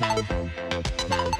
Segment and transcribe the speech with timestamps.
[0.00, 1.32] Thank hum.